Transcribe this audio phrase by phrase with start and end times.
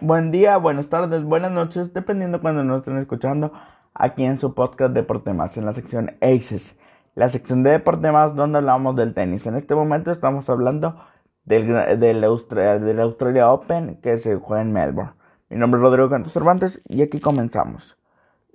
[0.00, 3.52] buen día, buenas tardes, buenas noches, dependiendo cuando nos estén escuchando
[3.92, 6.76] aquí en su podcast Deporte Más, en la sección ACES,
[7.14, 9.46] la sección de Deporte Más donde hablamos del tenis.
[9.46, 10.96] En este momento estamos hablando
[11.44, 15.12] del, del, Australia, Australia Open que se juega en Melbourne.
[15.50, 17.98] Mi nombre es Rodrigo Cantos Cervantes y aquí comenzamos.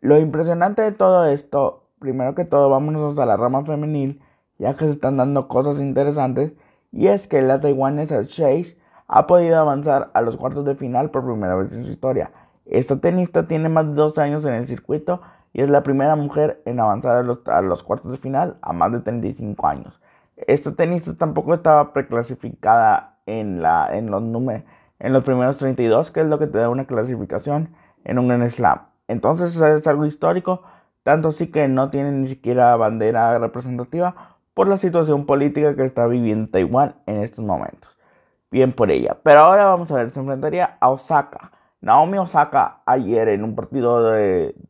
[0.02, 4.22] Lo impresionante de todo esto, primero que todo, vámonos a la rama femenil,
[4.58, 6.54] ya que se están dando cosas interesantes,
[6.92, 8.78] y es que la taiwanesa Chase
[9.08, 12.32] ha podido avanzar a los cuartos de final por primera vez en su historia.
[12.66, 15.22] Esta tenista tiene más de dos años en el circuito
[15.54, 19.00] y es la primera mujer en avanzar a los, cuartos de final a más de
[19.00, 20.02] 35 años.
[20.36, 24.24] Esta tenista tampoco estaba preclasificada en, la, en, los
[25.00, 27.70] en los primeros 32, que es lo que te da una clasificación
[28.04, 28.80] en un Grand Slam.
[29.08, 30.64] Entonces es algo histórico,
[31.04, 36.08] tanto así que no tiene ni siquiera bandera representativa por la situación política que está
[36.08, 37.95] viviendo Taiwán en estos momentos
[38.56, 39.18] bien por ella.
[39.22, 41.52] Pero ahora vamos a ver, se enfrentaría a Osaka.
[41.82, 44.16] Naomi Osaka ayer en un partido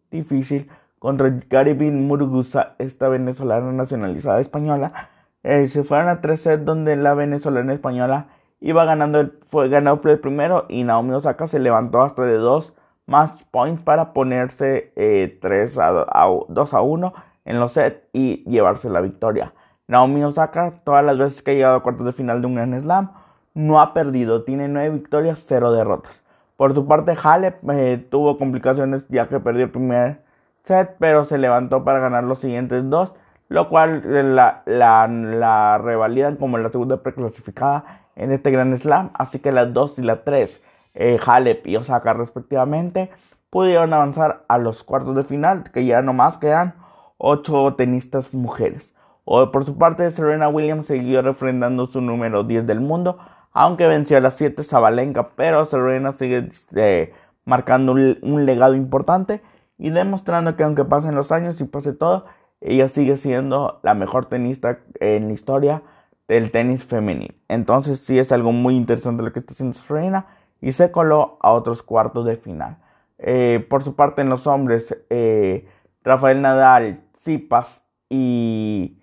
[0.10, 5.10] difícil contra Garibin Murugusa, esta venezolana nacionalizada española.
[5.44, 8.26] Eh, se fueron a tres sets donde la venezolana española
[8.60, 12.74] iba ganando, fue ganado por el primero y Naomi Osaka se levantó hasta de dos
[13.06, 17.14] match points para ponerse eh, 3 a, a, 2 a 1
[17.46, 19.54] en los sets y llevarse la victoria.
[19.88, 22.82] Naomi Osaka, todas las veces que ha llegado a cuartos de final de un Grand
[22.82, 23.12] Slam,
[23.56, 26.22] no ha perdido, tiene 9 victorias, 0 derrotas.
[26.58, 30.22] Por su parte, Halep eh, tuvo complicaciones ya que perdió el primer
[30.64, 33.14] set, pero se levantó para ganar los siguientes dos,
[33.50, 39.12] lo cual eh, la, la, revalidan como la segunda preclasificada en este Grand Slam.
[39.14, 43.10] Así que las 2 y la 3, eh, Halep y Osaka respectivamente,
[43.50, 46.76] pudieron avanzar a los cuartos de final, que ya nomás quedan
[47.18, 48.94] 8 tenistas mujeres.
[49.24, 53.18] O, por su parte, Serena Williams siguió refrendando su número 10 del mundo
[53.56, 57.14] aunque venció a las 7 Zabalenka, pero Serena sigue este,
[57.46, 59.42] marcando un, legado importante
[59.78, 62.26] y demostrando que aunque pasen los años y pase todo,
[62.60, 65.84] ella sigue siendo la mejor tenista en la historia
[66.28, 67.34] del tenis femenino.
[67.48, 70.26] Entonces sí es algo muy interesante lo que está haciendo Serena
[70.60, 72.80] y se coló a otros cuartos de final.
[73.20, 75.66] Eh, por su parte en los hombres, eh,
[76.04, 79.00] Rafael Nadal, Zipas y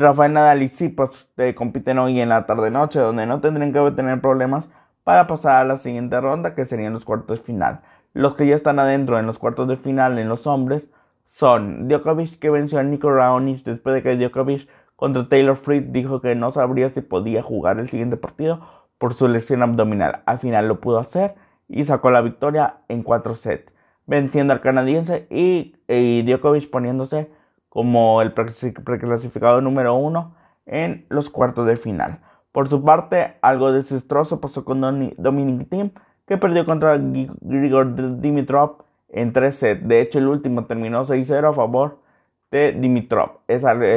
[0.00, 4.18] Rafael Nadal y Tsipas eh, compiten hoy en la tarde-noche, donde no tendrían que tener
[4.22, 4.66] problemas
[5.04, 7.82] para pasar a la siguiente ronda, que serían los cuartos de final.
[8.14, 10.88] Los que ya están adentro en los cuartos de final en los hombres
[11.28, 16.22] son Djokovic, que venció a Nico Raonic después de que Djokovic contra Taylor Fritz dijo
[16.22, 18.60] que no sabría si podía jugar el siguiente partido
[18.96, 20.22] por su lesión abdominal.
[20.24, 21.34] Al final lo pudo hacer
[21.68, 23.70] y sacó la victoria en cuatro sets,
[24.06, 27.30] venciendo al canadiense y, y Djokovic poniéndose
[27.70, 30.34] como el preclasificado número uno
[30.66, 32.20] en los cuartos de final.
[32.52, 34.80] Por su parte, algo desastroso pasó con
[35.16, 35.92] Dominic Thiem,
[36.26, 39.86] que perdió contra Grigor Dimitrov en tres sets.
[39.86, 42.00] De hecho, el último terminó 6-0 a favor
[42.50, 43.38] de Dimitrov.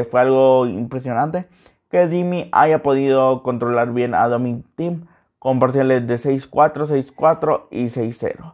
[0.10, 1.48] fue algo impresionante
[1.90, 5.06] que Dimi haya podido controlar bien a Dominic Thiem
[5.40, 8.54] con parciales de 6-4, 6-4 y 6-0.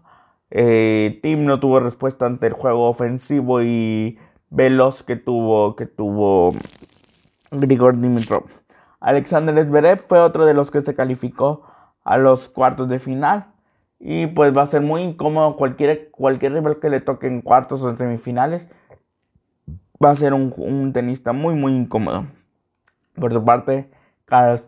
[0.52, 4.18] Eh, Thiem no tuvo respuesta ante el juego ofensivo y
[4.50, 6.54] veloz que tuvo, que tuvo
[7.52, 8.46] Grigor Dimitrov.
[9.00, 11.64] Alexander Zverev fue otro de los que se calificó
[12.04, 13.46] a los cuartos de final.
[14.00, 17.84] Y pues va a ser muy incómodo cualquier, cualquier rival que le toque en cuartos
[17.84, 18.68] o semifinales.
[20.04, 22.26] Va a ser un, tenista muy, muy incómodo.
[23.16, 23.92] Por su parte,
[24.26, 24.60] Karl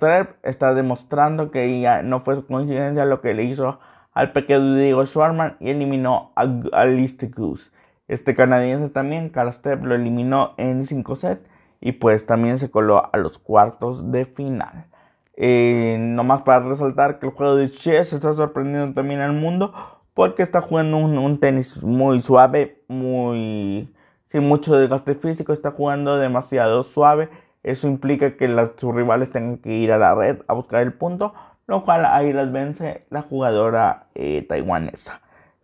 [0.43, 3.79] está demostrando que no fue coincidencia lo que le hizo
[4.13, 6.85] al pequeño Diego Schwarman y eliminó a, a
[7.33, 7.71] Goose.
[8.11, 11.49] Este canadiense también, Karastep, lo eliminó en 5 sets
[11.79, 14.87] y pues también se coló a los cuartos de final.
[15.37, 19.73] Eh, nomás para resaltar que el juego de chess está sorprendiendo también al mundo
[20.13, 23.89] porque está jugando un, tenis muy suave, muy
[24.27, 27.29] sin mucho desgaste físico, está jugando demasiado suave.
[27.63, 31.33] Eso implica que sus rivales tengan que ir a la red a buscar el punto,
[31.65, 35.21] lo cual ahí las vence la jugadora eh, taiwanesa.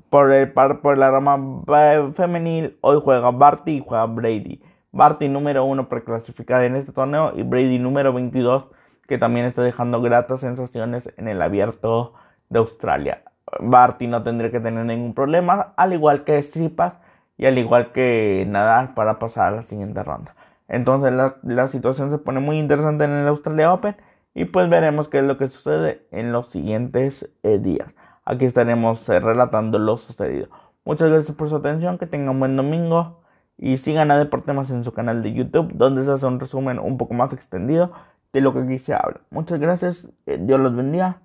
[0.10, 4.62] Por, el, por la rama eh, femenil, hoy juega Barty y juega Brady.
[4.92, 8.68] Barty número uno preclasificada en este torneo y Brady número 22
[9.08, 12.14] que también está dejando gratas sensaciones en el abierto
[12.50, 13.24] de Australia.
[13.60, 16.94] Barty no tendría que tener ningún problema, al igual que Stripas
[17.38, 20.36] y al igual que Nadal para pasar a la siguiente ronda.
[20.68, 23.96] Entonces la, la, situación se pone muy interesante en el Australia Open
[24.34, 27.88] y pues veremos qué es lo que sucede en los siguientes eh, días.
[28.30, 30.50] Aquí estaremos eh, relatando lo sucedido.
[30.84, 33.22] Muchas gracias por su atención, que tengan un buen domingo
[33.58, 36.98] y sigan a Deportemas en su canal de YouTube, donde se hace un resumen un
[36.98, 37.94] poco más extendido
[38.34, 39.22] de lo que aquí se habla.
[39.30, 41.22] Muchas gracias, eh, Dios los bendiga,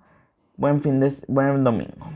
[0.55, 2.13] buen fin de buen domingo.